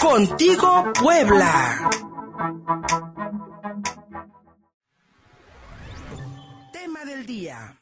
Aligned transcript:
Contigo 0.00 0.92
Puebla. 1.00 1.90
Tema 6.72 7.04
del 7.04 7.26
día. 7.26 7.78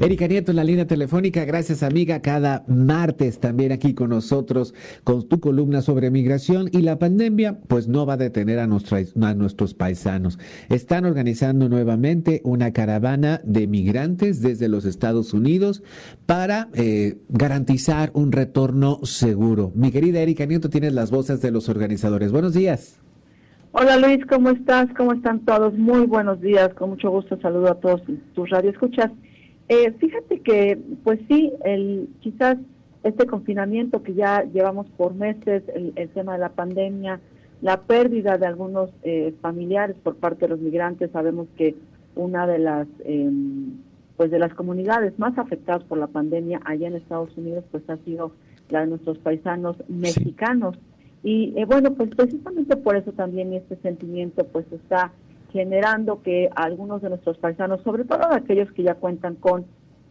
Erika 0.00 0.26
Nieto 0.28 0.52
en 0.52 0.56
la 0.56 0.64
línea 0.64 0.86
telefónica, 0.86 1.44
gracias 1.44 1.82
amiga, 1.82 2.20
cada 2.20 2.64
martes 2.68 3.40
también 3.40 3.72
aquí 3.72 3.94
con 3.94 4.10
nosotros 4.10 4.74
con 5.04 5.26
tu 5.26 5.40
columna 5.40 5.80
sobre 5.80 6.10
migración 6.10 6.68
y 6.70 6.82
la 6.82 6.98
pandemia 6.98 7.58
pues 7.66 7.88
no 7.88 8.04
va 8.04 8.14
a 8.14 8.18
detener 8.18 8.58
a, 8.58 8.66
nuestros 8.66 9.74
paisanos. 9.74 10.38
Están 10.68 11.06
organizando 11.06 11.68
nuevamente 11.68 12.42
una 12.44 12.72
caravana 12.72 13.40
de 13.44 13.66
migrantes 13.66 14.42
desde 14.42 14.68
los 14.68 14.84
Estados 14.84 15.32
Unidos 15.32 15.82
para 16.26 16.68
eh, 16.74 17.18
garantizar 17.28 18.10
un 18.12 18.32
retorno 18.32 19.00
seguro. 19.04 19.72
Mi 19.74 19.90
querida 19.90 20.20
Erika 20.20 20.44
Nieto, 20.44 20.68
tienes 20.68 20.92
las 20.92 21.10
voces 21.10 21.40
de 21.40 21.50
los 21.50 21.68
organizadores. 21.68 22.32
Buenos 22.32 22.52
días. 22.52 23.00
Hola 23.72 23.96
Luis, 23.96 24.24
¿cómo 24.26 24.50
estás? 24.50 24.88
¿Cómo 24.96 25.12
están 25.12 25.40
todos? 25.40 25.74
Muy 25.74 26.06
buenos 26.06 26.40
días, 26.40 26.72
con 26.74 26.90
mucho 26.90 27.10
gusto 27.10 27.38
saludo 27.40 27.70
a 27.70 27.74
todos 27.74 28.02
tus 28.34 28.50
radioescuchas. 28.50 29.10
Eh, 29.68 29.92
fíjate 29.92 30.40
que, 30.40 30.78
pues 31.02 31.18
sí, 31.28 31.52
el, 31.64 32.08
quizás 32.20 32.56
este 33.02 33.26
confinamiento 33.26 34.02
que 34.02 34.14
ya 34.14 34.44
llevamos 34.44 34.86
por 34.96 35.14
meses, 35.14 35.62
el, 35.74 36.08
tema 36.10 36.34
de 36.34 36.38
la 36.38 36.50
pandemia, 36.50 37.20
la 37.62 37.80
pérdida 37.80 38.36
de 38.38 38.46
algunos 38.46 38.90
eh, 39.02 39.34
familiares 39.40 39.96
por 40.02 40.16
parte 40.16 40.46
de 40.46 40.48
los 40.50 40.60
migrantes, 40.60 41.10
sabemos 41.10 41.48
que 41.56 41.74
una 42.14 42.46
de 42.46 42.58
las 42.58 42.88
em, 43.04 43.74
pues 44.16 44.30
de 44.30 44.38
las 44.38 44.54
comunidades 44.54 45.18
más 45.18 45.36
afectadas 45.38 45.84
por 45.84 45.98
la 45.98 46.06
pandemia 46.06 46.60
allá 46.64 46.88
en 46.88 46.96
Estados 46.96 47.36
Unidos 47.36 47.64
pues 47.70 47.88
ha 47.88 47.96
sido 47.98 48.32
la 48.70 48.80
de 48.80 48.86
nuestros 48.86 49.18
paisanos 49.18 49.76
mexicanos. 49.88 50.76
Y 51.22 51.52
eh, 51.56 51.64
bueno 51.64 51.94
pues 51.94 52.10
precisamente 52.14 52.76
por 52.76 52.96
eso 52.96 53.12
también 53.12 53.52
este 53.52 53.76
sentimiento 53.76 54.46
pues 54.46 54.66
está 54.72 55.12
generando 55.56 56.22
que 56.22 56.50
algunos 56.54 57.00
de 57.00 57.08
nuestros 57.08 57.38
paisanos, 57.38 57.80
sobre 57.82 58.04
todo 58.04 58.30
aquellos 58.30 58.70
que 58.72 58.82
ya 58.82 58.94
cuentan 58.94 59.36
con 59.36 59.64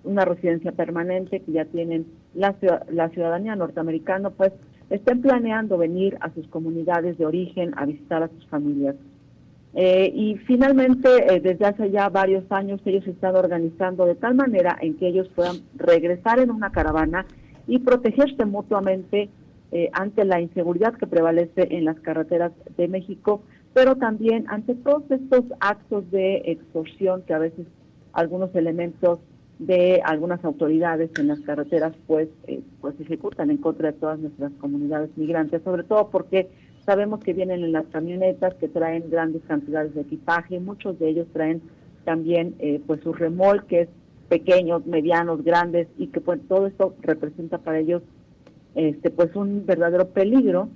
una 0.03 0.25
residencia 0.25 0.71
permanente, 0.71 1.41
que 1.41 1.51
ya 1.51 1.65
tienen 1.65 2.07
la, 2.33 2.55
la 2.89 3.09
ciudadanía 3.09 3.55
norteamericana, 3.55 4.31
pues 4.31 4.51
estén 4.89 5.21
planeando 5.21 5.77
venir 5.77 6.17
a 6.21 6.31
sus 6.33 6.47
comunidades 6.47 7.17
de 7.19 7.27
origen 7.27 7.73
a 7.77 7.85
visitar 7.85 8.23
a 8.23 8.27
sus 8.29 8.45
familias. 8.47 8.95
Eh, 9.75 10.11
y 10.15 10.35
finalmente, 10.47 11.09
eh, 11.29 11.39
desde 11.41 11.65
hace 11.65 11.91
ya 11.91 12.09
varios 12.09 12.49
años, 12.49 12.81
ellos 12.85 13.05
están 13.07 13.35
organizando 13.35 14.05
de 14.05 14.15
tal 14.15 14.33
manera 14.33 14.75
en 14.81 14.95
que 14.97 15.07
ellos 15.07 15.29
puedan 15.35 15.57
regresar 15.75 16.39
en 16.39 16.49
una 16.49 16.71
caravana 16.71 17.25
y 17.67 17.79
protegerse 17.79 18.45
mutuamente 18.45 19.29
eh, 19.71 19.89
ante 19.93 20.23
la 20.25 20.39
inseguridad 20.39 20.93
que 20.93 21.07
prevalece 21.07 21.67
en 21.71 21.85
las 21.85 21.99
carreteras 21.99 22.51
de 22.77 22.87
México 22.87 23.41
pero 23.75 23.97
también 23.97 24.45
ante 24.47 24.73
todos 24.73 25.03
estos 25.11 25.43
actos 25.59 26.09
de 26.09 26.43
extorsión 26.45 27.23
que 27.23 27.33
a 27.33 27.39
veces 27.39 27.67
algunos 28.13 28.55
elementos 28.55 29.19
de 29.59 30.01
algunas 30.05 30.45
autoridades 30.45 31.11
en 31.19 31.27
las 31.27 31.41
carreteras 31.41 31.91
pues 32.07 32.29
eh, 32.47 32.61
pues 32.79 32.95
ejecutan 33.01 33.51
en 33.51 33.57
contra 33.57 33.91
de 33.91 33.97
todas 33.97 34.17
nuestras 34.17 34.53
comunidades 34.61 35.09
migrantes, 35.17 35.61
sobre 35.63 35.83
todo 35.83 36.09
porque 36.09 36.47
sabemos 36.85 37.19
que 37.19 37.33
vienen 37.33 37.65
en 37.65 37.73
las 37.73 37.85
camionetas 37.87 38.53
que 38.53 38.69
traen 38.69 39.09
grandes 39.09 39.41
cantidades 39.45 39.93
de 39.93 40.01
equipaje, 40.01 40.61
muchos 40.61 40.97
de 40.97 41.09
ellos 41.09 41.27
traen 41.33 41.61
también 42.05 42.55
eh, 42.59 42.79
pues 42.87 43.01
sus 43.01 43.19
remolques 43.19 43.89
pequeños, 44.29 44.85
medianos, 44.85 45.43
grandes 45.43 45.89
y 45.97 46.07
que 46.07 46.21
pues 46.21 46.39
todo 46.47 46.67
esto 46.67 46.95
representa 47.01 47.57
para 47.57 47.79
ellos 47.79 48.03
este 48.73 49.09
pues 49.09 49.35
un 49.35 49.65
verdadero 49.65 50.07
peligro 50.11 50.69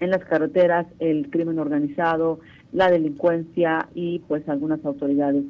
en 0.00 0.10
las 0.10 0.24
carreteras 0.24 0.86
el 0.98 1.30
crimen 1.30 1.58
organizado, 1.58 2.40
la 2.72 2.90
delincuencia 2.90 3.88
y 3.94 4.20
pues 4.20 4.48
algunas 4.48 4.84
autoridades 4.84 5.44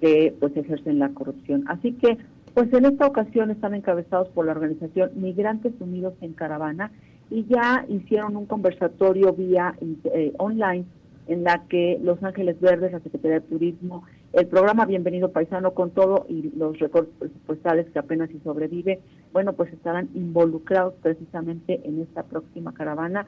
que 0.00 0.34
pues 0.38 0.56
ejercen 0.56 0.98
la 0.98 1.10
corrupción. 1.10 1.64
Así 1.68 1.92
que 1.92 2.18
pues 2.54 2.72
en 2.72 2.86
esta 2.86 3.06
ocasión 3.06 3.50
están 3.50 3.74
encabezados 3.74 4.28
por 4.28 4.46
la 4.46 4.52
organización 4.52 5.10
Migrantes 5.14 5.74
Unidos 5.78 6.14
en 6.20 6.32
Caravana 6.32 6.90
y 7.30 7.44
ya 7.44 7.84
hicieron 7.88 8.36
un 8.36 8.46
conversatorio 8.46 9.32
vía 9.32 9.74
eh, 9.80 10.32
online 10.38 10.84
en 11.26 11.44
la 11.44 11.64
que 11.68 11.98
Los 12.02 12.22
Ángeles 12.22 12.60
Verdes, 12.60 12.92
la 12.92 13.00
Secretaría 13.00 13.40
de 13.40 13.46
Turismo, 13.46 14.04
el 14.32 14.46
programa 14.46 14.86
Bienvenido 14.86 15.32
Paisano 15.32 15.72
con 15.72 15.90
todo 15.90 16.26
y 16.28 16.50
los 16.56 16.78
recortes 16.78 17.12
presupuestales 17.18 17.86
que 17.90 17.98
apenas 17.98 18.30
si 18.30 18.38
sobrevive, 18.40 19.00
bueno, 19.32 19.54
pues 19.54 19.72
estarán 19.72 20.08
involucrados 20.14 20.94
precisamente 21.02 21.80
en 21.84 22.00
esta 22.00 22.22
próxima 22.22 22.72
caravana 22.74 23.26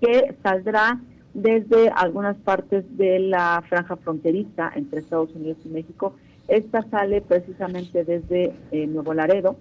que 0.00 0.34
saldrá 0.42 1.00
desde 1.34 1.90
algunas 1.90 2.36
partes 2.36 2.84
de 2.96 3.18
la 3.20 3.62
franja 3.68 3.96
fronteriza 3.96 4.70
entre 4.74 5.00
Estados 5.00 5.34
Unidos 5.34 5.58
y 5.64 5.68
México. 5.68 6.14
Esta 6.48 6.82
sale 6.90 7.20
precisamente 7.20 8.04
desde 8.04 8.54
eh, 8.70 8.86
Nuevo 8.86 9.14
Laredo 9.14 9.56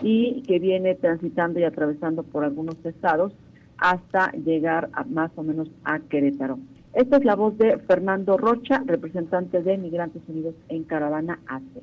y 0.00 0.42
que 0.42 0.58
viene 0.58 0.94
transitando 0.94 1.60
y 1.60 1.64
atravesando 1.64 2.22
por 2.22 2.44
algunos 2.44 2.76
estados 2.84 3.32
hasta 3.78 4.30
llegar 4.32 4.88
a, 4.92 5.04
más 5.04 5.30
o 5.36 5.42
menos 5.42 5.68
a 5.84 5.98
Querétaro. 5.98 6.58
Esta 6.94 7.16
es 7.16 7.24
la 7.24 7.34
voz 7.34 7.56
de 7.58 7.78
Fernando 7.78 8.36
Rocha, 8.36 8.82
representante 8.84 9.62
de 9.62 9.78
Migrantes 9.78 10.22
Unidos 10.28 10.54
en 10.68 10.84
Caravana 10.84 11.40
ACE. 11.46 11.82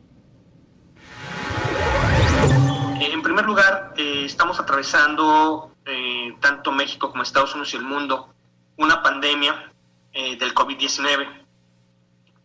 En 3.02 3.22
primer 3.22 3.46
lugar, 3.46 3.94
eh, 3.98 4.24
estamos 4.26 4.60
atravesando 4.60 5.72
tanto 6.40 6.72
México 6.72 7.12
como 7.12 7.24
Estados 7.24 7.54
Unidos 7.54 7.74
y 7.74 7.78
el 7.78 7.84
mundo 7.84 8.34
una 8.78 9.04
pandemia 9.04 9.72
eh, 10.14 10.38
del 10.38 10.54
COVID-19. 10.54 11.28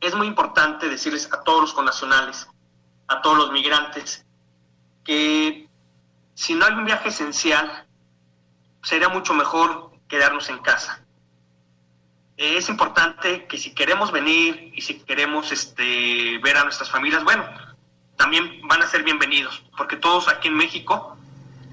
Es 0.01 0.15
muy 0.15 0.27
importante 0.27 0.89
decirles 0.89 1.33
a 1.33 1.43
todos 1.43 1.61
los 1.61 1.73
connacionales, 1.73 2.49
a 3.07 3.23
todos 3.23 3.39
los 3.39 3.53
migrantes, 3.53 4.27
que 5.05 5.69
si 6.35 6.55
no 6.55 6.67
hay 6.67 6.73
un 6.73 6.85
viaje 6.85 7.09
esencial, 7.09 7.87
sería 8.83 9.09
mucho 9.09 9.33
mejor 9.33 9.93
quedarnos 10.09 10.49
en 10.49 10.59
casa. 10.59 11.05
Eh, 12.37 12.57
es 12.57 12.69
importante 12.69 13.47
que 13.47 13.57
si 13.57 13.75
queremos 13.75 14.11
venir 14.11 14.73
y 14.75 14.81
si 14.81 15.01
queremos 15.01 15.53
este, 15.53 16.39
ver 16.39 16.57
a 16.57 16.65
nuestras 16.65 16.91
familias, 16.91 17.23
bueno, 17.23 17.45
también 18.17 18.61
van 18.67 18.83
a 18.83 18.89
ser 18.89 19.05
bienvenidos, 19.05 19.63
porque 19.77 19.97
todos 19.97 20.29
aquí 20.29 20.49
en 20.49 20.57
México 20.57 21.17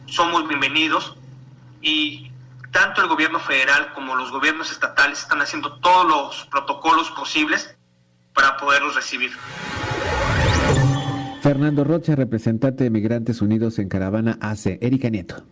somos 0.06 0.48
bienvenidos 0.48 1.16
y 1.82 2.32
tanto 2.72 3.02
el 3.02 3.08
gobierno 3.08 3.40
federal 3.40 3.92
como 3.94 4.16
los 4.16 4.32
gobiernos 4.32 4.72
estatales 4.72 5.20
están 5.20 5.42
haciendo 5.42 5.80
todos 5.80 6.08
los 6.08 6.48
protocolos 6.50 7.10
posibles 7.12 7.76
para 8.34 8.58
poderlos 8.58 8.96
recibir. 8.96 9.32
Fernando 11.42 11.84
Rocha, 11.84 12.16
representante 12.16 12.84
de 12.84 12.90
Migrantes 12.90 13.42
Unidos 13.42 13.80
en 13.80 13.90
Caravana 13.90 14.38
hace 14.42 14.78
Erika 14.82 15.10
Nieto. 15.10 15.44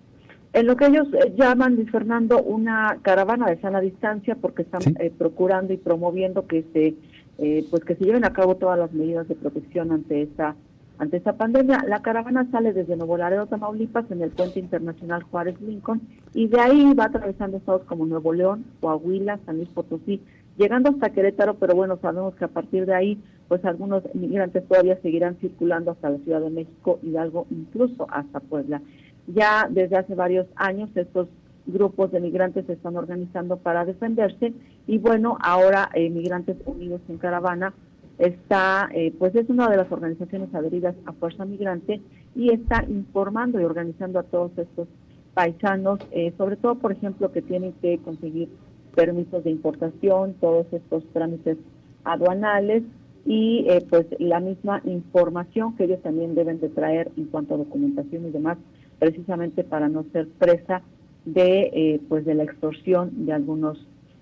En 0.53 0.66
lo 0.66 0.75
que 0.75 0.85
ellos 0.85 1.07
eh, 1.13 1.34
llaman, 1.35 1.85
Fernando, 1.91 2.41
una 2.41 2.97
caravana 3.01 3.47
de 3.47 3.59
sana 3.59 3.81
distancia, 3.81 4.35
porque 4.35 4.63
están 4.63 4.81
eh, 5.00 5.11
procurando 5.16 5.73
y 5.73 5.78
promoviendo 5.78 6.47
que 6.47 6.63
se, 6.73 6.96
eh, 7.38 7.66
pues 7.69 7.84
que 7.84 7.96
se 7.96 8.06
lleven 8.06 8.25
a 8.25 8.34
cabo 8.34 8.56
todas 8.56 8.79
las 8.79 8.91
medidas 8.91 9.28
de 9.28 9.35
protección 9.35 9.91
ante 9.91 10.23
esta 10.23 10.56
ante 10.99 11.15
esta 11.15 11.37
pandemia, 11.37 11.85
la 11.87 12.01
caravana 12.01 12.45
sale 12.51 12.73
desde 12.73 12.97
Nuevo 12.97 13.15
Laredo, 13.15 13.47
Tamaulipas, 13.47 14.11
en 14.11 14.21
el 14.21 14.31
puente 14.31 14.59
internacional 14.59 15.23
Juárez 15.23 15.59
Lincoln, 15.61 16.01
y 16.33 16.47
de 16.47 16.59
ahí 16.59 16.93
va 16.93 17.05
atravesando 17.05 17.55
estados 17.55 17.83
como 17.83 18.05
Nuevo 18.05 18.33
León, 18.33 18.65
Coahuila, 18.81 19.39
San 19.45 19.55
Luis 19.55 19.69
Potosí, 19.69 20.21
llegando 20.57 20.89
hasta 20.89 21.11
Querétaro, 21.11 21.53
pero 21.53 21.73
bueno, 21.73 21.97
sabemos 22.01 22.35
que 22.35 22.43
a 22.43 22.49
partir 22.49 22.85
de 22.85 22.93
ahí, 22.93 23.23
pues 23.47 23.63
algunos 23.63 24.03
inmigrantes 24.13 24.67
todavía 24.67 24.99
seguirán 25.01 25.37
circulando 25.37 25.91
hasta 25.91 26.09
la 26.09 26.17
Ciudad 26.17 26.41
de 26.41 26.49
México, 26.49 26.99
Hidalgo, 27.02 27.47
incluso 27.49 28.05
hasta 28.09 28.41
Puebla. 28.41 28.81
Ya 29.28 29.69
desde 29.69 29.95
hace 29.95 30.16
varios 30.16 30.47
años 30.57 30.90
estos 30.95 31.29
grupos 31.66 32.11
de 32.11 32.19
migrantes 32.19 32.66
se 32.66 32.73
están 32.73 32.97
organizando 32.97 33.57
para 33.57 33.85
defenderse 33.85 34.53
y 34.85 34.97
bueno, 34.97 35.37
ahora 35.41 35.90
eh, 35.93 36.09
Migrantes 36.09 36.57
Unidos 36.66 37.02
en 37.07 37.19
Caravana 37.19 37.73
está, 38.19 38.89
eh, 38.93 39.13
pues 39.17 39.33
es 39.35 39.49
una 39.49 39.69
de 39.69 39.77
las 39.77 39.91
organizaciones 39.91 40.53
adheridas 40.53 40.95
a 41.05 41.13
Fuerza 41.13 41.45
Migrante 41.45 42.01
y 42.35 42.53
está 42.53 42.83
informando 42.87 43.59
y 43.59 43.63
organizando 43.63 44.19
a 44.19 44.23
todos 44.23 44.51
estos 44.57 44.87
paisanos, 45.33 45.99
eh, 46.11 46.33
sobre 46.37 46.57
todo, 46.57 46.75
por 46.75 46.91
ejemplo, 46.91 47.31
que 47.31 47.41
tienen 47.41 47.73
que 47.81 47.97
conseguir 47.99 48.49
permisos 48.93 49.43
de 49.45 49.51
importación, 49.51 50.33
todos 50.41 50.67
estos 50.73 51.05
trámites 51.13 51.57
aduanales 52.03 52.83
y 53.25 53.66
eh, 53.69 53.85
pues 53.89 54.05
la 54.19 54.41
misma 54.41 54.81
información 54.83 55.77
que 55.77 55.85
ellos 55.85 56.01
también 56.01 56.35
deben 56.35 56.59
de 56.59 56.69
traer 56.69 57.11
en 57.16 57.25
cuanto 57.25 57.53
a 57.53 57.57
documentación 57.57 58.27
y 58.27 58.31
demás, 58.31 58.57
precisamente 58.97 59.63
para 59.63 59.87
no 59.87 60.03
ser 60.11 60.27
presa 60.27 60.81
de 61.25 62.01
pues 62.07 62.25
de 62.25 62.33
la 62.33 62.43
extorsión 62.43 63.25
de 63.25 63.33
algunos 63.33 63.77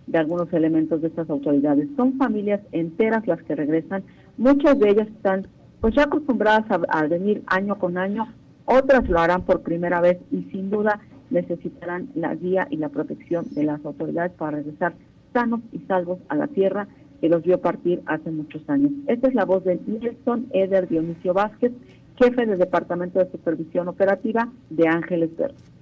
de 0.08 0.18
algunos 0.18 0.52
elementos 0.54 1.02
de 1.02 1.10
estas 1.10 1.30
autoridades. 1.30 1.88
Son 1.96 2.18
familias 2.18 2.62
enteras 2.72 3.28
las 3.28 3.42
que 3.44 3.56
regresan, 3.56 4.04
muchas 4.38 4.80
de 4.80 4.90
ellas 4.90 5.08
están 5.08 5.48
pues 5.82 5.94
ya 5.94 6.04
acostumbradas 6.04 6.66
a, 6.90 7.06
venir 7.06 7.44
año 7.46 7.78
con 7.78 7.98
año, 7.98 8.28
otras 8.66 9.08
lo 9.08 9.20
harán 9.20 9.44
por 9.44 9.62
primera 9.62 10.02
vez 10.02 10.18
y 10.32 10.44
sin 10.52 10.70
duda 10.70 11.00
necesitarán 11.30 12.10
la 12.16 12.34
guía 12.36 12.68
y 12.70 12.78
la 12.78 12.90
protección 12.90 13.46
de 13.52 13.64
las 13.64 13.84
autoridades 13.86 14.32
para 14.32 14.58
regresar 14.58 14.94
sanos 15.34 15.60
y 15.72 15.80
salvos 15.80 16.20
a 16.30 16.36
la 16.36 16.48
tierra 16.48 16.88
que 17.22 17.30
los 17.30 17.44
vio 17.44 17.60
partir 17.60 18.02
hace 18.06 18.32
muchos 18.32 18.68
años. 18.70 18.92
Esta 19.08 19.28
es 19.28 19.36
la 19.36 19.46
voz 19.46 19.64
de 19.66 19.80
Nelson 19.86 20.48
Eder 20.52 20.88
Dionisio 20.88 21.34
Vázquez, 21.34 21.74
jefe 22.18 22.46
del 22.46 22.58
Departamento 22.58 23.20
de 23.20 23.30
Supervisión 23.30 23.88
Operativa 23.88 24.50
de 24.70 24.88
Ángeles 24.88 25.36
Verdes. 25.38 25.78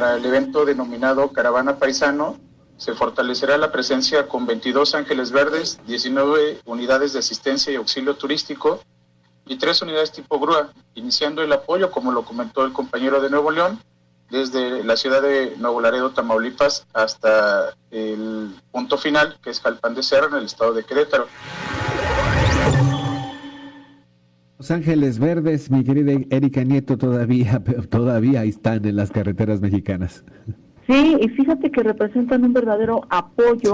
Para 0.00 0.16
el 0.16 0.24
evento 0.24 0.64
denominado 0.64 1.30
Caravana 1.30 1.76
Paisano, 1.76 2.38
se 2.78 2.94
fortalecerá 2.94 3.58
la 3.58 3.70
presencia 3.70 4.28
con 4.28 4.46
22 4.46 4.94
ángeles 4.94 5.30
verdes, 5.30 5.78
19 5.86 6.62
unidades 6.64 7.12
de 7.12 7.18
asistencia 7.18 7.70
y 7.70 7.76
auxilio 7.76 8.16
turístico 8.16 8.80
y 9.44 9.56
tres 9.56 9.82
unidades 9.82 10.10
tipo 10.10 10.40
grúa, 10.40 10.72
iniciando 10.94 11.42
el 11.42 11.52
apoyo, 11.52 11.90
como 11.90 12.12
lo 12.12 12.24
comentó 12.24 12.64
el 12.64 12.72
compañero 12.72 13.20
de 13.20 13.28
Nuevo 13.28 13.50
León, 13.50 13.78
desde 14.30 14.82
la 14.84 14.96
ciudad 14.96 15.20
de 15.20 15.54
Nuevo 15.58 15.82
Laredo, 15.82 16.12
Tamaulipas, 16.12 16.86
hasta 16.94 17.74
el 17.90 18.54
punto 18.72 18.96
final, 18.96 19.38
que 19.42 19.50
es 19.50 19.60
Jalpan 19.60 19.94
de 19.94 20.02
Serra, 20.02 20.28
en 20.28 20.36
el 20.36 20.46
estado 20.46 20.72
de 20.72 20.82
Querétaro. 20.82 21.28
Los 24.60 24.70
Ángeles 24.70 25.18
Verdes, 25.18 25.70
mi 25.70 25.82
querida 25.82 26.12
Erika 26.28 26.62
Nieto, 26.64 26.98
todavía, 26.98 27.62
todavía 27.88 28.44
están 28.44 28.84
en 28.84 28.96
las 28.96 29.10
carreteras 29.10 29.62
mexicanas. 29.62 30.22
Sí, 30.86 31.16
y 31.18 31.28
fíjate 31.30 31.70
que 31.70 31.82
representan 31.82 32.44
un 32.44 32.52
verdadero 32.52 33.06
apoyo 33.08 33.72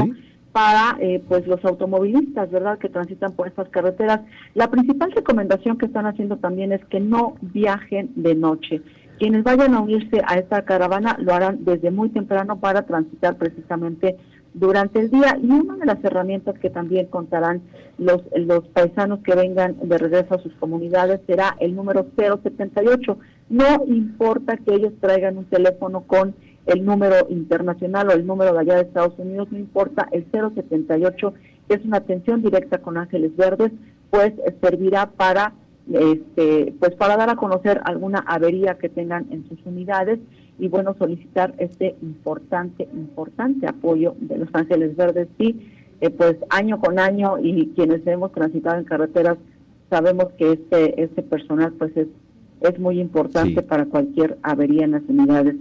para 0.53 0.97
eh, 1.01 1.21
pues 1.27 1.45
los 1.49 1.65
automovilistas, 1.65 2.53
¿verdad?, 2.53 2.79
que 2.79 2.89
transitan 2.89 3.33
por 3.33 3.49
estas 3.49 3.69
carreteras. 3.71 4.21
La 4.55 4.71
principal 4.71 5.11
recomendación 5.11 5.77
que 5.77 5.87
están 5.87 6.07
haciendo 6.07 6.37
también 6.37 6.71
es 6.71 6.85
que 6.85 7.01
no 7.01 7.35
viajen 7.41 8.13
de 8.15 8.37
noche. 8.37 8.81
Quienes 9.19 9.43
vayan 9.43 9.75
a 9.75 9.81
unirse 9.81 10.23
a 10.25 10.39
esta 10.39 10.63
caravana 10.63 11.17
lo 11.19 11.35
harán 11.35 11.65
desde 11.65 11.91
muy 11.91 12.11
temprano 12.11 12.61
para 12.61 12.83
transitar 12.83 13.37
precisamente 13.39 14.19
durante 14.57 15.01
el 15.01 15.11
día 15.11 15.39
y 15.41 15.51
una 15.51 15.77
de 15.77 15.85
las 15.85 16.03
herramientas 16.03 16.59
que 16.59 16.71
también 16.71 17.07
contarán 17.07 17.61
los, 17.99 18.23
los 18.35 18.67
paisanos 18.69 19.21
que 19.21 19.35
vengan 19.35 19.77
de 19.83 19.99
regreso 19.99 20.35
a 20.35 20.43
sus 20.43 20.55
comunidades 20.55 21.21
será 21.27 21.57
el 21.61 21.77
número 21.77 22.07
078. 22.17 23.19
No 23.51 23.85
importa 23.87 24.57
que 24.57 24.75
ellos 24.75 24.95
traigan 24.99 25.37
un 25.37 25.45
teléfono 25.45 26.05
con 26.07 26.35
el 26.65 26.85
número 26.85 27.27
internacional 27.29 28.09
o 28.09 28.13
el 28.13 28.27
número 28.27 28.55
de 28.55 28.61
allá 28.61 28.75
de 28.77 28.83
Estados 28.83 29.19
Unidos, 29.19 29.49
no 29.51 29.59
importa, 29.59 30.09
el 30.11 30.27
078 30.33 31.35
que 31.69 31.75
es 31.75 31.85
una 31.85 31.99
atención 31.99 32.43
directa 32.43 32.79
con 32.79 32.97
Ángeles 32.97 33.37
Verdes, 33.37 33.73
pues 34.11 34.33
servirá 34.63 35.11
para 35.11 35.53
este, 35.93 36.75
pues 36.81 36.95
para 36.97 37.17
dar 37.17 37.31
a 37.31 37.37
conocer 37.37 37.81
alguna 37.85 38.19
avería 38.27 38.77
que 38.79 38.89
tengan 38.89 39.27
en 39.31 39.49
sus 39.49 39.59
unidades 39.67 40.19
y 40.59 40.69
bueno, 40.69 40.95
solicitar 40.99 41.55
este 41.59 41.97
importante, 42.03 42.89
importante 42.95 43.67
apoyo 43.67 44.15
de 44.21 44.39
los 44.39 44.49
Ángeles 44.53 44.97
Verdes. 44.97 45.29
Y 45.39 45.57
eh, 46.01 46.11
pues 46.11 46.37
año 46.51 46.81
con 46.81 46.99
año 46.99 47.39
y 47.39 47.73
quienes 47.75 48.07
hemos 48.07 48.33
transitado 48.33 48.79
en 48.79 48.85
carreteras 48.85 49.39
sabemos 49.91 50.27
que 50.39 50.53
este, 50.53 51.03
este 51.03 51.23
personal 51.23 51.73
pues 51.73 51.97
es, 51.97 52.09
es 52.61 52.79
muy 52.79 53.01
importante 53.01 53.63
para 53.63 53.87
cualquier 53.87 54.39
avería 54.43 54.85
en 54.85 54.93
las 54.93 55.03
unidades. 55.09 55.57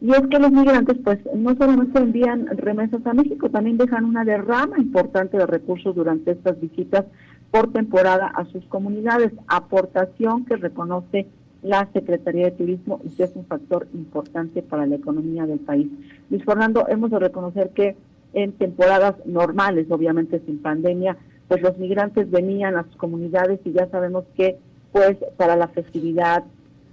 Y 0.00 0.10
es 0.10 0.22
que 0.30 0.38
los 0.38 0.52
migrantes 0.52 0.98
pues 1.02 1.18
no 1.34 1.54
solamente 1.56 1.98
envían 1.98 2.46
remesas 2.58 3.04
a 3.06 3.14
México, 3.14 3.48
también 3.48 3.78
dejan 3.78 4.04
una 4.04 4.24
derrama 4.24 4.78
importante 4.78 5.38
de 5.38 5.46
recursos 5.46 5.94
durante 5.94 6.32
estas 6.32 6.60
visitas 6.60 7.04
por 7.50 7.72
temporada 7.72 8.26
a 8.26 8.44
sus 8.46 8.64
comunidades, 8.66 9.32
aportación 9.48 10.44
que 10.44 10.56
reconoce 10.56 11.26
la 11.66 11.88
Secretaría 11.92 12.46
de 12.46 12.52
Turismo 12.52 13.00
y 13.04 13.08
que 13.10 13.24
es 13.24 13.32
un 13.34 13.44
factor 13.44 13.88
importante 13.92 14.62
para 14.62 14.86
la 14.86 14.94
economía 14.94 15.46
del 15.46 15.58
país. 15.58 15.88
Luis 16.30 16.44
Fernando, 16.44 16.86
hemos 16.88 17.10
de 17.10 17.18
reconocer 17.18 17.70
que 17.70 17.96
en 18.34 18.52
temporadas 18.52 19.14
normales, 19.24 19.86
obviamente 19.90 20.40
sin 20.46 20.58
pandemia, 20.58 21.16
pues 21.48 21.62
los 21.62 21.76
migrantes 21.78 22.30
venían 22.30 22.76
a 22.76 22.84
sus 22.84 22.96
comunidades 22.96 23.58
y 23.64 23.72
ya 23.72 23.88
sabemos 23.88 24.24
que 24.36 24.58
pues 24.92 25.16
para 25.36 25.56
la 25.56 25.68
festividad, 25.68 26.44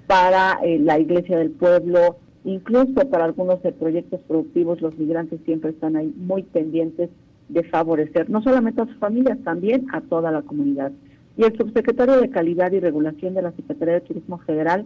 para 0.08 0.60
eh, 0.64 0.80
la 0.80 1.00
iglesia 1.00 1.38
del 1.38 1.52
pueblo, 1.52 2.18
incluso 2.44 3.08
para 3.10 3.25
algunos 3.25 3.60
proyectos 3.80 4.22
productivos, 4.28 4.81
los 4.81 4.98
migrantes 4.98 5.40
siempre 5.46 5.70
están 5.70 5.96
ahí 5.96 6.14
muy 6.18 6.44
pendientes 6.44 7.10
de 7.50 7.64
favorecer 7.64 8.30
no 8.30 8.42
solamente 8.42 8.81
a 8.81 8.88
sus 8.88 8.98
familias, 8.98 9.38
también 9.44 9.86
a 9.94 10.02
toda 10.02 10.31
la 10.31 10.42
comunidad. 10.42 10.92
Y 11.38 11.44
el 11.44 11.57
subsecretario 11.57 12.21
de 12.21 12.30
Calidad 12.30 12.71
y 12.71 12.80
Regulación 12.80 13.33
de 13.33 13.41
la 13.41 13.51
Secretaría 13.51 13.95
de 13.95 14.01
Turismo 14.01 14.38
Federal, 14.39 14.85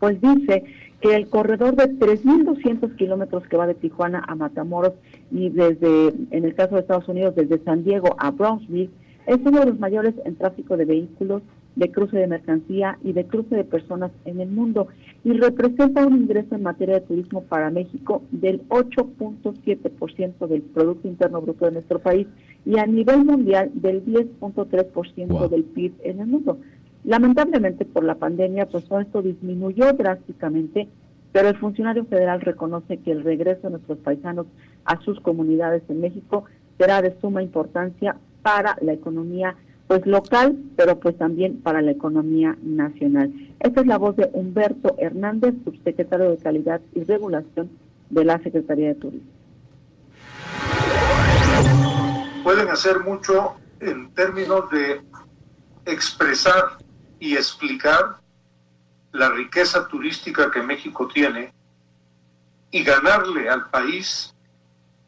pues 0.00 0.20
dice 0.20 0.64
que 1.00 1.14
el 1.14 1.28
corredor 1.28 1.76
de 1.76 1.90
3.200 1.90 2.96
kilómetros 2.96 3.46
que 3.46 3.56
va 3.56 3.66
de 3.66 3.74
Tijuana 3.74 4.24
a 4.26 4.34
Matamoros 4.34 4.94
y 5.30 5.48
desde, 5.50 6.08
en 6.30 6.44
el 6.44 6.54
caso 6.54 6.74
de 6.74 6.80
Estados 6.80 7.08
Unidos, 7.08 7.36
desde 7.36 7.62
San 7.64 7.84
Diego 7.84 8.16
a 8.18 8.30
Brownsville, 8.30 8.90
es 9.26 9.38
uno 9.44 9.60
de 9.60 9.66
los 9.66 9.78
mayores 9.78 10.14
en 10.24 10.36
tráfico 10.36 10.76
de 10.76 10.86
vehículos, 10.86 11.42
de 11.78 11.92
cruce 11.92 12.18
de 12.18 12.26
mercancía 12.26 12.98
y 13.04 13.12
de 13.12 13.24
cruce 13.24 13.54
de 13.54 13.62
personas 13.62 14.10
en 14.24 14.40
el 14.40 14.48
mundo 14.48 14.88
y 15.22 15.32
representa 15.32 16.04
un 16.04 16.16
ingreso 16.16 16.56
en 16.56 16.64
materia 16.64 16.96
de 16.96 17.06
turismo 17.06 17.44
para 17.44 17.70
México 17.70 18.22
del 18.32 18.68
8.7% 18.68 20.48
del 20.48 20.62
Producto 20.62 21.06
Interno 21.06 21.40
Bruto 21.40 21.66
de 21.66 21.72
nuestro 21.72 22.00
país 22.00 22.26
y 22.66 22.78
a 22.78 22.86
nivel 22.86 23.24
mundial 23.24 23.70
del 23.74 24.04
10.3% 24.04 25.48
del 25.48 25.64
PIB 25.64 25.92
en 26.02 26.20
el 26.20 26.26
mundo. 26.26 26.58
Lamentablemente 27.04 27.84
por 27.84 28.02
la 28.02 28.16
pandemia, 28.16 28.66
pues 28.66 28.84
todo 28.84 28.98
esto 28.98 29.22
disminuyó 29.22 29.92
drásticamente, 29.92 30.88
pero 31.30 31.48
el 31.48 31.58
funcionario 31.58 32.04
federal 32.06 32.40
reconoce 32.40 32.96
que 32.96 33.12
el 33.12 33.22
regreso 33.22 33.62
de 33.62 33.70
nuestros 33.70 33.98
paisanos 33.98 34.46
a 34.84 35.00
sus 35.02 35.20
comunidades 35.20 35.84
en 35.88 36.00
México 36.00 36.44
será 36.76 37.02
de 37.02 37.14
suma 37.20 37.40
importancia 37.40 38.16
para 38.42 38.76
la 38.80 38.94
economía 38.94 39.54
pues 39.88 40.06
local, 40.06 40.56
pero 40.76 41.00
pues 41.00 41.16
también 41.18 41.60
para 41.60 41.82
la 41.82 41.90
economía 41.90 42.56
nacional. 42.62 43.32
Esta 43.58 43.80
es 43.80 43.86
la 43.86 43.98
voz 43.98 44.14
de 44.16 44.30
Humberto 44.32 44.94
Hernández, 44.98 45.54
subsecretario 45.64 46.30
de 46.30 46.36
Calidad 46.36 46.80
y 46.94 47.02
Regulación 47.04 47.70
de 48.10 48.24
la 48.24 48.38
Secretaría 48.38 48.88
de 48.88 48.94
Turismo 48.94 49.38
pueden 52.48 52.70
hacer 52.70 53.00
mucho 53.00 53.56
en 53.78 54.10
términos 54.14 54.70
de 54.70 55.02
expresar 55.84 56.78
y 57.20 57.34
explicar 57.36 58.16
la 59.12 59.28
riqueza 59.28 59.86
turística 59.86 60.50
que 60.50 60.62
México 60.62 61.06
tiene 61.08 61.52
y 62.70 62.82
ganarle 62.82 63.50
al 63.50 63.68
país 63.68 64.34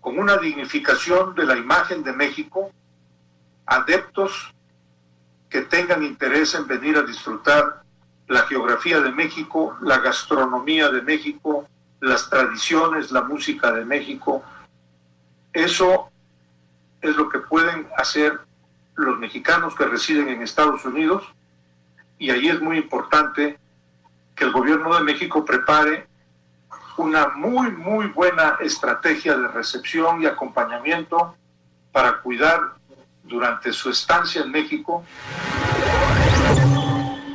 con 0.02 0.18
una 0.18 0.36
dignificación 0.36 1.34
de 1.34 1.46
la 1.46 1.56
imagen 1.56 2.02
de 2.02 2.12
México, 2.12 2.70
adeptos 3.64 4.54
que 5.50 5.62
tengan 5.62 6.02
interés 6.04 6.54
en 6.54 6.66
venir 6.66 6.96
a 6.96 7.02
disfrutar 7.02 7.82
la 8.28 8.42
geografía 8.42 9.00
de 9.00 9.10
México, 9.10 9.76
la 9.82 9.98
gastronomía 9.98 10.88
de 10.88 11.02
México, 11.02 11.68
las 12.00 12.30
tradiciones, 12.30 13.10
la 13.10 13.22
música 13.22 13.72
de 13.72 13.84
México. 13.84 14.44
Eso 15.52 16.08
es 17.02 17.16
lo 17.16 17.28
que 17.28 17.40
pueden 17.40 17.88
hacer 17.96 18.38
los 18.94 19.18
mexicanos 19.18 19.74
que 19.74 19.86
residen 19.86 20.28
en 20.28 20.42
Estados 20.42 20.84
Unidos 20.84 21.24
y 22.18 22.30
ahí 22.30 22.48
es 22.48 22.60
muy 22.60 22.76
importante 22.76 23.58
que 24.36 24.44
el 24.44 24.52
gobierno 24.52 24.94
de 24.94 25.02
México 25.02 25.44
prepare 25.44 26.06
una 26.96 27.28
muy, 27.28 27.72
muy 27.72 28.06
buena 28.06 28.58
estrategia 28.60 29.36
de 29.36 29.48
recepción 29.48 30.22
y 30.22 30.26
acompañamiento 30.26 31.34
para 31.92 32.20
cuidar 32.20 32.74
durante 33.30 33.72
su 33.72 33.88
estancia 33.88 34.42
en 34.42 34.50
México 34.50 35.04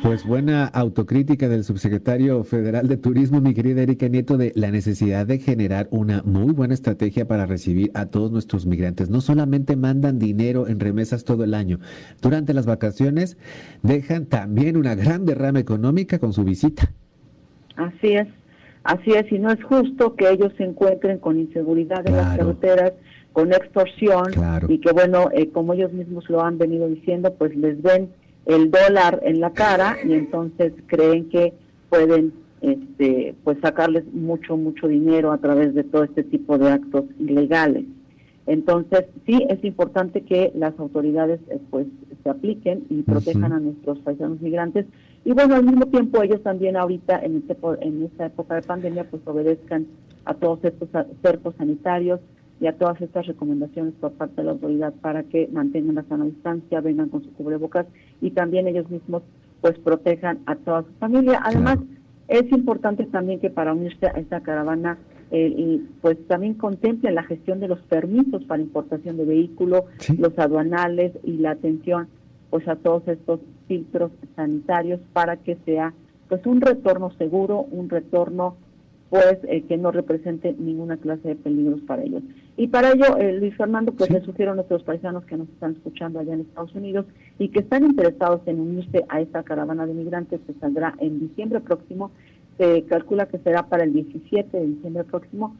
pues 0.06 0.24
buena 0.24 0.66
autocrítica 0.66 1.48
del 1.48 1.64
subsecretario 1.64 2.44
federal 2.44 2.86
de 2.86 2.96
Turismo, 2.96 3.40
mi 3.40 3.54
querida 3.54 3.82
Erika 3.82 4.06
Nieto, 4.06 4.36
de 4.36 4.52
la 4.54 4.70
necesidad 4.70 5.26
de 5.26 5.40
generar 5.40 5.88
una 5.90 6.22
muy 6.22 6.52
buena 6.52 6.74
estrategia 6.74 7.26
para 7.26 7.44
recibir 7.44 7.90
a 7.92 8.06
todos 8.06 8.30
nuestros 8.30 8.66
migrantes. 8.66 9.10
No 9.10 9.20
solamente 9.20 9.74
mandan 9.74 10.20
dinero 10.20 10.68
en 10.68 10.78
remesas 10.78 11.24
todo 11.24 11.42
el 11.42 11.54
año, 11.54 11.80
durante 12.22 12.54
las 12.54 12.66
vacaciones 12.66 13.36
dejan 13.82 14.26
también 14.26 14.76
una 14.76 14.94
gran 14.94 15.26
derrama 15.26 15.58
económica 15.58 16.20
con 16.20 16.32
su 16.32 16.44
visita. 16.44 16.92
Así 17.74 18.12
es, 18.12 18.28
así 18.84 19.10
es, 19.10 19.32
y 19.32 19.40
no 19.40 19.50
es 19.50 19.62
justo 19.64 20.14
que 20.14 20.30
ellos 20.30 20.52
se 20.56 20.62
encuentren 20.62 21.18
con 21.18 21.36
inseguridad 21.36 22.06
en 22.06 22.16
las 22.16 22.36
carreteras, 22.36 22.92
con 23.36 23.52
extorsión, 23.52 24.28
y 24.66 24.78
que 24.78 24.92
bueno, 24.92 25.28
eh, 25.30 25.50
como 25.50 25.74
ellos 25.74 25.92
mismos 25.92 26.26
lo 26.30 26.42
han 26.42 26.56
venido 26.56 26.88
diciendo, 26.88 27.34
pues 27.34 27.54
les 27.54 27.82
ven 27.82 28.08
el 28.46 28.70
dólar 28.70 29.20
en 29.24 29.40
la 29.40 29.50
cara 29.50 29.98
y 30.02 30.14
entonces 30.14 30.72
creen 30.86 31.28
que 31.28 31.52
pueden 31.90 32.32
este, 32.62 33.34
pues 33.44 33.58
sacarles 33.60 34.06
mucho, 34.14 34.56
mucho 34.56 34.88
dinero 34.88 35.32
a 35.32 35.36
través 35.36 35.74
de 35.74 35.84
todo 35.84 36.04
este 36.04 36.22
tipo 36.22 36.56
de 36.56 36.70
actos 36.70 37.04
ilegales. 37.18 37.84
Entonces, 38.46 39.04
sí 39.26 39.44
es 39.50 39.62
importante 39.64 40.22
que 40.22 40.50
las 40.54 40.72
autoridades 40.78 41.38
eh, 41.50 41.60
pues 41.68 41.88
se 42.22 42.30
apliquen 42.30 42.86
y 42.88 43.02
protejan 43.02 43.52
a 43.52 43.60
nuestros 43.60 43.98
paisanos 43.98 44.40
migrantes. 44.40 44.86
Y 45.26 45.32
bueno, 45.32 45.56
al 45.56 45.64
mismo 45.64 45.84
tiempo 45.88 46.22
ellos 46.22 46.42
también 46.42 46.78
ahorita 46.78 47.20
en, 47.22 47.36
este, 47.36 47.54
en 47.82 48.02
esta 48.02 48.24
época 48.24 48.54
de 48.54 48.62
pandemia 48.62 49.04
pues 49.10 49.20
obedezcan 49.26 49.88
a 50.24 50.32
todos 50.32 50.64
estos 50.64 50.88
cercos 51.20 51.54
sanitarios 51.58 52.20
y 52.60 52.66
a 52.66 52.76
todas 52.76 53.00
estas 53.00 53.26
recomendaciones 53.26 53.94
por 54.00 54.12
parte 54.12 54.36
de 54.36 54.44
la 54.44 54.52
autoridad 54.52 54.94
para 54.94 55.24
que 55.24 55.48
mantengan 55.52 55.96
la 55.96 56.04
sana 56.04 56.24
distancia, 56.24 56.80
vengan 56.80 57.08
con 57.08 57.22
su 57.22 57.32
cubrebocas 57.34 57.86
y 58.20 58.30
también 58.30 58.66
ellos 58.66 58.90
mismos 58.90 59.22
pues 59.60 59.78
protejan 59.78 60.38
a 60.46 60.56
toda 60.56 60.82
su 60.82 60.92
familia. 60.98 61.40
Además, 61.44 61.78
es 62.28 62.50
importante 62.52 63.04
también 63.06 63.40
que 63.40 63.50
para 63.50 63.72
unirse 63.72 64.06
a 64.06 64.18
esta 64.18 64.40
caravana 64.40 64.98
eh, 65.30 65.80
pues 66.00 66.16
también 66.28 66.54
contemplen 66.54 67.14
la 67.14 67.24
gestión 67.24 67.60
de 67.60 67.68
los 67.68 67.80
permisos 67.80 68.44
para 68.44 68.62
importación 68.62 69.16
de 69.16 69.24
vehículos, 69.24 69.82
los 70.18 70.38
aduanales 70.38 71.12
y 71.24 71.32
la 71.38 71.52
atención 71.52 72.08
pues 72.50 72.66
a 72.68 72.76
todos 72.76 73.06
estos 73.08 73.40
filtros 73.66 74.12
sanitarios 74.36 75.00
para 75.12 75.36
que 75.36 75.56
sea 75.64 75.92
pues 76.28 76.46
un 76.46 76.60
retorno 76.60 77.10
seguro, 77.18 77.66
un 77.70 77.88
retorno 77.88 78.56
pues 79.10 79.38
eh, 79.44 79.62
que 79.62 79.76
no 79.76 79.92
represente 79.92 80.54
ninguna 80.58 80.96
clase 80.96 81.28
de 81.28 81.36
peligros 81.36 81.80
para 81.82 82.02
ellos. 82.02 82.22
Y 82.56 82.68
para 82.68 82.92
ello, 82.92 83.16
eh, 83.18 83.32
Luis 83.34 83.56
Fernando, 83.56 83.92
pues 83.92 84.10
le 84.10 84.20
sugiero 84.22 84.52
a 84.52 84.54
nuestros 84.54 84.82
paisanos 84.82 85.24
que 85.26 85.36
nos 85.36 85.48
están 85.48 85.72
escuchando 85.72 86.18
allá 86.18 86.34
en 86.34 86.40
Estados 86.40 86.74
Unidos 86.74 87.06
y 87.38 87.48
que 87.48 87.60
están 87.60 87.84
interesados 87.84 88.40
en 88.46 88.60
unirse 88.60 89.04
a 89.08 89.20
esta 89.20 89.42
caravana 89.42 89.86
de 89.86 89.94
migrantes 89.94 90.40
que 90.46 90.54
saldrá 90.54 90.94
en 90.98 91.20
diciembre 91.20 91.60
próximo, 91.60 92.10
se 92.58 92.82
calcula 92.84 93.26
que 93.26 93.38
será 93.38 93.68
para 93.68 93.84
el 93.84 93.92
17 93.92 94.56
de 94.56 94.66
diciembre 94.66 95.04
próximo, 95.04 95.54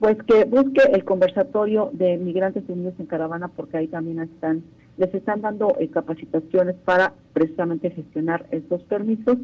pues 0.00 0.16
que 0.24 0.44
busque 0.44 0.82
el 0.92 1.04
conversatorio 1.04 1.90
de 1.92 2.18
migrantes 2.18 2.64
unidos 2.68 2.94
en 2.98 3.06
caravana 3.06 3.48
porque 3.48 3.78
ahí 3.78 3.86
también 3.86 4.18
están 4.20 4.62
les 4.96 5.12
están 5.12 5.40
dando 5.40 5.76
eh, 5.80 5.88
capacitaciones 5.88 6.76
para 6.84 7.14
precisamente 7.32 7.90
gestionar 7.90 8.46
estos 8.50 8.82
permisos 8.82 9.38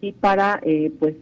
y 0.00 0.12
para 0.12 0.60
eh, 0.62 0.92
pues 0.98 1.14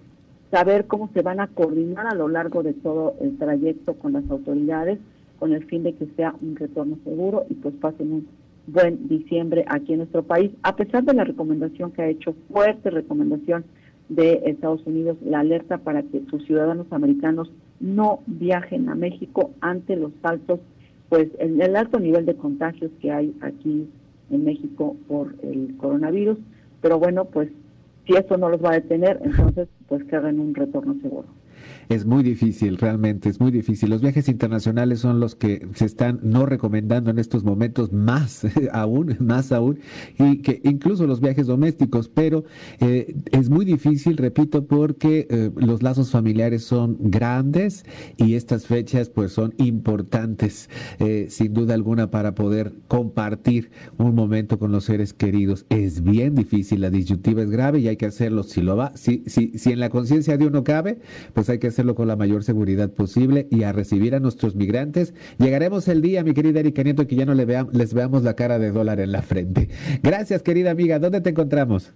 saber 0.52 0.86
cómo 0.86 1.10
se 1.14 1.22
van 1.22 1.40
a 1.40 1.48
coordinar 1.48 2.06
a 2.06 2.14
lo 2.14 2.28
largo 2.28 2.62
de 2.62 2.74
todo 2.74 3.16
el 3.20 3.38
trayecto 3.38 3.94
con 3.94 4.12
las 4.12 4.30
autoridades 4.30 5.00
con 5.38 5.52
el 5.52 5.64
fin 5.64 5.82
de 5.82 5.94
que 5.94 6.06
sea 6.14 6.36
un 6.40 6.54
retorno 6.54 6.98
seguro 7.02 7.46
y 7.50 7.54
pues 7.54 7.74
pasen 7.80 8.12
un 8.12 8.28
buen 8.68 9.08
diciembre 9.08 9.64
aquí 9.66 9.92
en 9.92 9.98
nuestro 9.98 10.22
país, 10.22 10.52
a 10.62 10.76
pesar 10.76 11.02
de 11.02 11.14
la 11.14 11.24
recomendación 11.24 11.90
que 11.90 12.02
ha 12.02 12.06
hecho, 12.06 12.36
fuerte 12.52 12.90
recomendación 12.90 13.64
de 14.08 14.42
Estados 14.44 14.86
Unidos, 14.86 15.16
la 15.24 15.40
alerta 15.40 15.78
para 15.78 16.04
que 16.04 16.22
sus 16.30 16.44
ciudadanos 16.44 16.86
americanos 16.92 17.50
no 17.80 18.20
viajen 18.26 18.88
a 18.88 18.94
México 18.94 19.50
ante 19.60 19.96
los 19.96 20.12
altos, 20.22 20.60
pues 21.08 21.28
el, 21.40 21.60
el 21.60 21.74
alto 21.74 21.98
nivel 21.98 22.24
de 22.24 22.36
contagios 22.36 22.92
que 23.00 23.10
hay 23.10 23.34
aquí 23.40 23.88
en 24.30 24.44
México 24.44 24.96
por 25.08 25.34
el 25.42 25.74
coronavirus, 25.76 26.38
pero 26.80 27.00
bueno, 27.00 27.24
pues 27.24 27.48
si 28.06 28.14
eso 28.14 28.36
no 28.36 28.48
los 28.48 28.62
va 28.62 28.70
a 28.70 28.80
detener, 28.80 29.20
entonces 29.22 29.68
pues 29.88 30.04
que 30.04 30.16
hagan 30.16 30.40
un 30.40 30.54
retorno 30.54 30.94
seguro 31.00 31.28
es 31.88 32.06
muy 32.06 32.22
difícil, 32.22 32.78
realmente 32.78 33.28
es 33.28 33.40
muy 33.40 33.50
difícil. 33.50 33.90
Los 33.90 34.00
viajes 34.00 34.28
internacionales 34.28 35.00
son 35.00 35.20
los 35.20 35.34
que 35.34 35.66
se 35.74 35.84
están 35.84 36.20
no 36.22 36.46
recomendando 36.46 37.10
en 37.10 37.18
estos 37.18 37.44
momentos 37.44 37.92
más 37.92 38.46
aún, 38.72 39.16
más 39.20 39.52
aún, 39.52 39.78
y 40.18 40.38
que 40.38 40.60
incluso 40.64 41.06
los 41.06 41.20
viajes 41.20 41.46
domésticos, 41.46 42.08
pero 42.08 42.44
eh, 42.80 43.14
es 43.30 43.50
muy 43.50 43.64
difícil, 43.64 44.16
repito, 44.16 44.66
porque 44.66 45.26
eh, 45.30 45.50
los 45.56 45.82
lazos 45.82 46.10
familiares 46.10 46.64
son 46.64 46.96
grandes 47.00 47.84
y 48.16 48.34
estas 48.34 48.66
fechas 48.66 49.10
pues 49.10 49.32
son 49.32 49.54
importantes, 49.58 50.68
eh, 50.98 51.26
sin 51.30 51.52
duda 51.52 51.74
alguna, 51.74 52.10
para 52.10 52.34
poder 52.34 52.72
compartir 52.88 53.70
un 53.98 54.14
momento 54.14 54.58
con 54.58 54.72
los 54.72 54.84
seres 54.84 55.12
queridos. 55.12 55.66
Es 55.68 56.02
bien 56.02 56.34
difícil, 56.34 56.80
la 56.80 56.90
disyuntiva 56.90 57.42
es 57.42 57.50
grave 57.50 57.80
y 57.80 57.88
hay 57.88 57.96
que 57.96 58.06
hacerlo 58.06 58.42
si 58.42 58.62
lo 58.62 58.76
va, 58.76 58.96
si, 58.96 59.22
si, 59.26 59.58
si 59.58 59.72
en 59.72 59.80
la 59.80 59.90
conciencia 59.90 60.36
de 60.36 60.46
uno 60.46 60.64
cabe, 60.64 60.98
pues 61.32 61.50
hay 61.52 61.58
que 61.58 61.68
hacerlo 61.68 61.94
con 61.94 62.08
la 62.08 62.16
mayor 62.16 62.44
seguridad 62.44 62.90
posible 62.90 63.46
y 63.50 63.62
a 63.62 63.72
recibir 63.72 64.14
a 64.14 64.20
nuestros 64.20 64.56
migrantes. 64.56 65.14
Llegaremos 65.38 65.88
el 65.88 66.02
día, 66.02 66.24
mi 66.24 66.34
querida 66.34 66.60
Erika 66.60 66.82
Nieto, 66.82 67.06
que 67.06 67.16
ya 67.16 67.26
no 67.26 67.34
le 67.34 67.46
les 67.72 67.94
veamos 67.94 68.22
la 68.22 68.34
cara 68.34 68.58
de 68.58 68.70
dólar 68.70 69.00
en 69.00 69.12
la 69.12 69.22
frente. 69.22 69.68
Gracias, 70.02 70.42
querida 70.42 70.70
amiga. 70.70 70.98
¿Dónde 70.98 71.20
te 71.20 71.30
encontramos? 71.30 71.92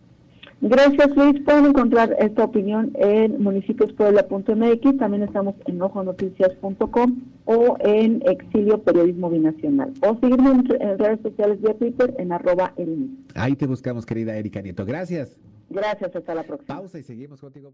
Gracias, 0.61 1.15
Luis. 1.15 1.43
Pueden 1.45 1.67
encontrar 1.67 2.17
esta 2.19 2.45
opinión 2.45 2.91
en 2.95 3.43
municipiospuebla.mx. 3.43 4.99
También 4.99 5.23
estamos 5.23 5.55
en 5.67 5.83
ojonoticias.com 5.83 7.21
o 7.45 7.77
en 7.81 8.23
Exilio 8.27 8.83
Periodismo 8.83 9.29
Binacional. 9.29 9.93
O 10.01 10.19
seguirme 10.19 10.51
en, 10.51 10.99
redes 10.99 11.21
sociales 11.23 11.61
de 11.61 11.75
Twitter 11.75 12.15
en 12.19 12.33
arroba 12.33 12.73
el 12.77 13.11
Ahí 13.35 13.55
te 13.55 13.67
buscamos, 13.67 14.07
querida 14.07 14.37
Erika 14.37 14.63
Nieto. 14.63 14.87
Gracias. 14.87 15.37
Gracias, 15.69 16.17
hasta 16.17 16.35
la 16.35 16.45
próxima. 16.45 16.75
Pausa 16.75 16.99
y 16.99 17.03
seguimos 17.03 17.41
contigo. 17.41 17.73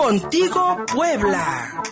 Contigo 0.00 0.78
Puebla. 0.86 1.82